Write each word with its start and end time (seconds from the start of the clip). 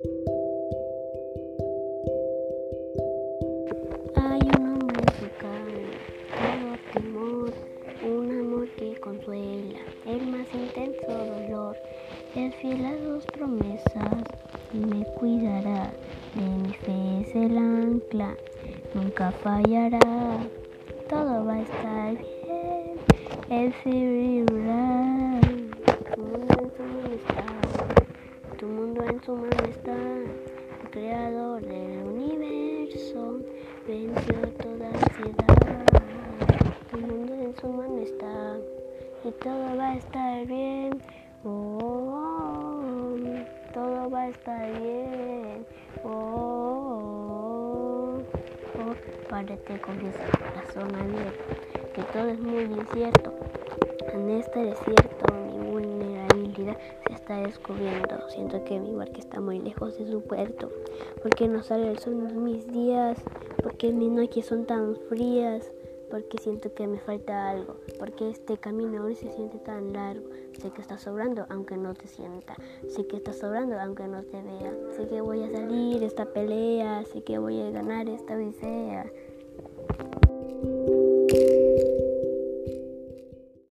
Hay 0.00 0.10
un 4.60 4.88
en 4.94 5.08
su 5.18 5.28
cama, 5.38 5.90
todo 6.38 6.76
temor, 6.92 7.52
un 8.02 8.30
amor 8.30 8.68
que 8.76 8.94
consuela, 9.00 9.80
el 10.06 10.24
más 10.28 10.46
intenso 10.54 11.08
dolor, 11.08 11.76
es 12.36 12.54
fiel 12.56 12.84
a 12.84 12.96
sus 12.98 13.26
promesas 13.26 14.22
me 14.72 15.04
cuidará, 15.18 15.92
de 16.34 16.42
mi 16.42 16.72
fe 16.74 17.20
es 17.22 17.34
el 17.34 17.58
ancla, 17.58 18.36
nunca 18.94 19.32
fallará, 19.32 20.46
todo 21.08 21.44
va 21.44 21.54
a 21.54 21.62
estar 21.62 22.16
bien, 22.16 23.00
el 23.50 23.74
vivirá, 23.84 24.87
tu 28.58 28.66
mundo 28.66 29.04
en 29.04 29.22
su 29.22 29.36
mano 29.36 29.64
está, 29.68 29.94
el 29.94 30.90
creador 30.90 31.62
del 31.62 32.02
universo 32.02 33.38
venció 33.86 34.34
toda 34.60 34.88
ansiedad. 34.88 35.86
El 36.92 37.06
mundo 37.06 37.34
en 37.34 37.54
su 37.54 37.68
mano 37.68 37.98
está 38.00 38.56
y 39.22 39.30
todo 39.30 39.76
va 39.76 39.90
a 39.90 39.96
estar 39.96 40.46
bien. 40.46 41.00
Oh, 41.44 43.14
todo 43.72 44.10
va 44.10 44.22
a 44.22 44.28
estar 44.28 44.80
bien. 44.80 45.64
Oh, 46.02 46.08
oh, 47.30 48.18
oh. 48.80 48.94
Párate 49.30 49.80
con 49.80 50.00
ese 50.04 50.24
corazón 50.36 50.96
abierto, 50.96 51.44
que 51.94 52.02
todo 52.12 52.26
es 52.26 52.40
muy 52.40 52.62
incierto. 52.62 53.32
En 54.12 54.30
este 54.30 54.64
desierto 54.64 55.47
se 56.64 57.12
está 57.12 57.40
descubriendo. 57.40 58.28
Siento 58.28 58.62
que 58.64 58.78
mi 58.78 58.94
barca 58.94 59.18
está 59.18 59.40
muy 59.40 59.58
lejos 59.58 59.98
de 59.98 60.06
su 60.06 60.22
puerto. 60.22 60.70
Porque 61.22 61.48
no 61.48 61.62
sale 61.62 61.90
el 61.90 61.98
sol 61.98 62.26
en 62.28 62.44
mis 62.44 62.66
días, 62.72 63.18
porque 63.62 63.92
mis 63.92 64.10
noches 64.10 64.46
son 64.46 64.66
tan 64.66 64.96
frías, 65.08 65.70
porque 66.10 66.38
siento 66.38 66.72
que 66.74 66.86
me 66.86 66.98
falta 66.98 67.50
algo, 67.50 67.76
porque 67.98 68.30
este 68.30 68.56
camino 68.56 69.04
hoy 69.04 69.14
se 69.14 69.30
siente 69.30 69.58
tan 69.58 69.92
largo. 69.92 70.28
Sé 70.58 70.70
que 70.70 70.80
está 70.80 70.98
sobrando 70.98 71.46
aunque 71.50 71.76
no 71.76 71.94
te 71.94 72.06
sienta, 72.06 72.56
sé 72.88 73.06
que 73.06 73.16
está 73.16 73.32
sobrando 73.32 73.78
aunque 73.78 74.06
no 74.08 74.22
te 74.22 74.42
vea, 74.42 74.74
sé 74.96 75.06
que 75.06 75.20
voy 75.20 75.42
a 75.42 75.50
salir 75.50 76.02
esta 76.02 76.26
pelea, 76.26 77.04
sé 77.04 77.22
que 77.22 77.38
voy 77.38 77.60
a 77.60 77.70
ganar 77.70 78.08
esta 78.08 78.34
odisea. 78.34 79.06